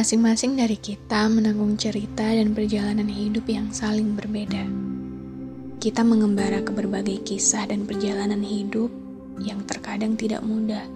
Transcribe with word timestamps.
Masing-masing 0.00 0.56
dari 0.56 0.80
kita 0.80 1.28
menanggung 1.28 1.76
cerita 1.76 2.24
dan 2.24 2.56
perjalanan 2.56 3.04
hidup 3.04 3.44
yang 3.44 3.68
saling 3.68 4.16
berbeda. 4.16 4.64
Kita 5.76 6.00
mengembara 6.00 6.64
ke 6.64 6.72
berbagai 6.72 7.20
kisah 7.20 7.68
dan 7.68 7.84
perjalanan 7.84 8.40
hidup 8.40 8.88
yang 9.44 9.60
terkadang 9.68 10.16
tidak 10.16 10.40
mudah. 10.40 10.88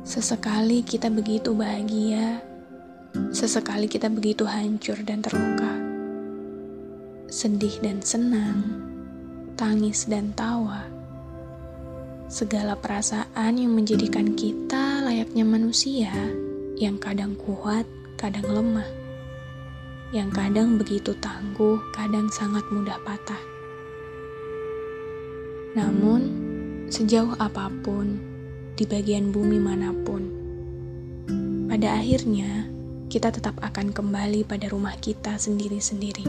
Sesekali 0.00 0.80
kita 0.80 1.12
begitu 1.12 1.52
bahagia, 1.52 2.40
sesekali 3.36 3.84
kita 3.84 4.08
begitu 4.08 4.48
hancur 4.48 4.96
dan 5.04 5.20
terluka. 5.20 5.76
Sedih 7.28 7.84
dan 7.84 8.00
senang, 8.00 8.80
tangis 9.60 10.08
dan 10.08 10.32
tawa. 10.32 10.88
Segala 12.32 12.72
perasaan 12.80 13.60
yang 13.60 13.76
menjadikan 13.76 14.32
kita 14.32 15.04
layaknya 15.04 15.44
manusia 15.44 16.43
yang 16.74 16.98
kadang 16.98 17.38
kuat, 17.38 17.86
kadang 18.18 18.42
lemah, 18.50 18.86
yang 20.10 20.26
kadang 20.34 20.74
begitu 20.74 21.14
tangguh, 21.22 21.78
kadang 21.94 22.26
sangat 22.34 22.66
mudah 22.74 22.98
patah. 23.06 23.38
Namun, 25.78 26.22
sejauh 26.90 27.38
apa 27.38 27.70
pun, 27.86 28.18
di 28.74 28.82
bagian 28.90 29.30
bumi 29.30 29.62
mana 29.62 29.94
pun, 29.94 30.26
pada 31.70 31.94
akhirnya 31.94 32.66
kita 33.06 33.30
tetap 33.30 33.54
akan 33.62 33.94
kembali 33.94 34.42
pada 34.42 34.66
rumah 34.66 34.98
kita 34.98 35.38
sendiri-sendiri. 35.38 36.26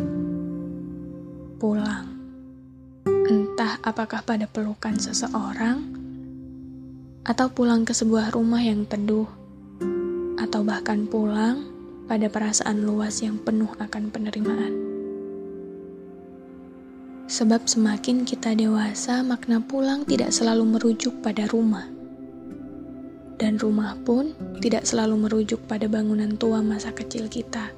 Pulang, 1.58 2.06
entah 3.26 3.82
apakah 3.82 4.22
pada 4.22 4.46
pelukan 4.46 4.94
seseorang 5.02 5.82
atau 7.26 7.50
pulang 7.50 7.82
ke 7.82 7.98
sebuah 7.98 8.30
rumah 8.30 8.62
yang 8.62 8.86
teduh 8.86 9.45
bahkan 10.66 11.06
pulang 11.06 11.64
pada 12.10 12.26
perasaan 12.26 12.82
luas 12.82 13.22
yang 13.22 13.38
penuh 13.38 13.70
akan 13.78 14.10
penerimaan. 14.10 14.74
Sebab 17.26 17.66
semakin 17.66 18.22
kita 18.22 18.54
dewasa, 18.54 19.26
makna 19.26 19.58
pulang 19.58 20.06
tidak 20.06 20.30
selalu 20.30 20.78
merujuk 20.78 21.26
pada 21.26 21.50
rumah. 21.50 21.90
Dan 23.36 23.58
rumah 23.58 23.98
pun 24.06 24.38
tidak 24.62 24.86
selalu 24.86 25.26
merujuk 25.26 25.66
pada 25.66 25.90
bangunan 25.90 26.38
tua 26.38 26.62
masa 26.62 26.94
kecil 26.94 27.26
kita. 27.26 27.74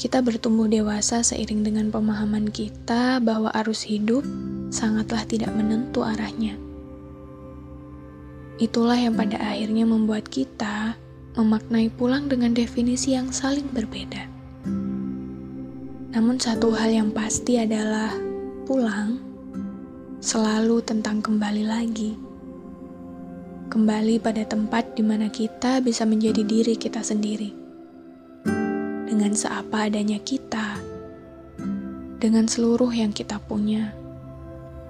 Kita 0.00 0.20
bertumbuh 0.20 0.68
dewasa 0.68 1.20
seiring 1.20 1.64
dengan 1.64 1.88
pemahaman 1.92 2.48
kita 2.52 3.20
bahwa 3.24 3.52
arus 3.60 3.84
hidup 3.88 4.24
sangatlah 4.68 5.22
tidak 5.28 5.52
menentu 5.52 6.02
arahnya. 6.02 6.56
Itulah 8.54 8.94
yang 8.94 9.18
pada 9.18 9.34
akhirnya 9.34 9.82
membuat 9.82 10.30
kita 10.30 10.94
memaknai 11.34 11.90
pulang 11.90 12.30
dengan 12.30 12.54
definisi 12.54 13.18
yang 13.18 13.34
saling 13.34 13.66
berbeda. 13.74 14.30
Namun, 16.14 16.38
satu 16.38 16.70
hal 16.70 16.94
yang 16.94 17.10
pasti 17.10 17.58
adalah 17.58 18.14
pulang 18.62 19.18
selalu 20.22 20.78
tentang 20.86 21.18
kembali 21.18 21.66
lagi, 21.66 22.14
kembali 23.74 24.22
pada 24.22 24.46
tempat 24.46 24.94
di 24.94 25.02
mana 25.02 25.26
kita 25.26 25.82
bisa 25.82 26.06
menjadi 26.06 26.46
diri 26.46 26.78
kita 26.78 27.02
sendiri. 27.02 27.50
Dengan 29.10 29.34
seapa 29.34 29.90
adanya 29.90 30.22
kita, 30.22 30.78
dengan 32.22 32.46
seluruh 32.46 32.94
yang 32.94 33.10
kita 33.10 33.42
punya, 33.42 33.90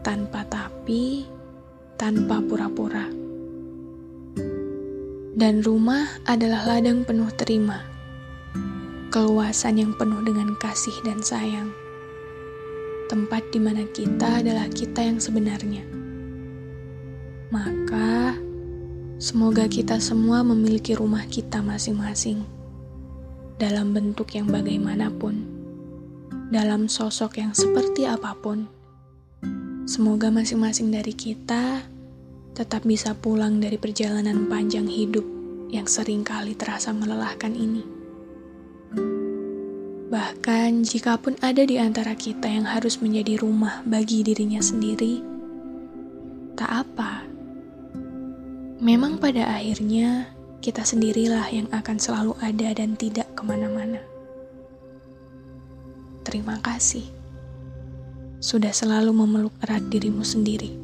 tanpa 0.04 0.44
tapi, 0.52 1.24
tanpa 1.96 2.44
pura-pura 2.44 3.23
dan 5.44 5.60
rumah 5.60 6.08
adalah 6.24 6.64
ladang 6.64 7.04
penuh 7.04 7.28
terima, 7.36 7.84
keluasan 9.12 9.76
yang 9.76 9.92
penuh 9.92 10.24
dengan 10.24 10.56
kasih 10.56 10.96
dan 11.04 11.20
sayang, 11.20 11.68
tempat 13.12 13.44
di 13.52 13.60
mana 13.60 13.84
kita 13.92 14.40
adalah 14.40 14.64
kita 14.72 15.04
yang 15.04 15.20
sebenarnya. 15.20 15.84
Maka, 17.52 18.40
semoga 19.20 19.68
kita 19.68 20.00
semua 20.00 20.40
memiliki 20.40 20.96
rumah 20.96 21.28
kita 21.28 21.60
masing-masing 21.60 22.40
dalam 23.60 23.92
bentuk 23.92 24.32
yang 24.32 24.48
bagaimanapun, 24.48 25.44
dalam 26.48 26.88
sosok 26.88 27.44
yang 27.44 27.52
seperti 27.52 28.08
apa 28.08 28.32
pun. 28.32 28.64
Semoga 29.84 30.32
masing-masing 30.32 30.88
dari 30.88 31.12
kita 31.12 31.84
tetap 32.56 32.88
bisa 32.88 33.12
pulang 33.12 33.60
dari 33.60 33.76
perjalanan 33.76 34.48
panjang 34.48 34.88
hidup 34.88 35.33
yang 35.74 35.90
sering 35.90 36.22
kali 36.22 36.54
terasa 36.54 36.94
melelahkan 36.94 37.50
ini. 37.50 37.82
Bahkan 40.14 40.86
jikapun 40.86 41.34
ada 41.42 41.66
di 41.66 41.82
antara 41.82 42.14
kita 42.14 42.46
yang 42.46 42.62
harus 42.62 43.02
menjadi 43.02 43.42
rumah 43.42 43.82
bagi 43.82 44.22
dirinya 44.22 44.62
sendiri, 44.62 45.18
tak 46.54 46.70
apa. 46.86 47.26
Memang 48.78 49.18
pada 49.18 49.50
akhirnya 49.58 50.30
kita 50.62 50.86
sendirilah 50.86 51.50
yang 51.50 51.66
akan 51.74 51.98
selalu 51.98 52.38
ada 52.38 52.70
dan 52.78 52.94
tidak 52.94 53.26
ke 53.34 53.42
mana-mana. 53.42 53.98
Terima 56.22 56.62
kasih 56.62 57.04
sudah 58.38 58.70
selalu 58.70 59.10
memeluk 59.10 59.56
erat 59.64 59.82
dirimu 59.90 60.22
sendiri. 60.22 60.83